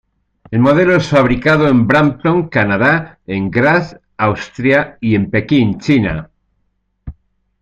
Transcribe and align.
El 0.49 0.61
modelo 0.61 0.95
es 0.95 1.09
fabricado 1.09 1.67
en 1.67 1.85
Brampton, 1.85 2.49
Canadá, 2.49 3.19
en 3.27 3.51
Graz, 3.51 4.01
Austria, 4.17 4.97
y 4.99 5.13
en 5.13 5.29
Pekín, 5.29 5.79
China. 5.79 6.31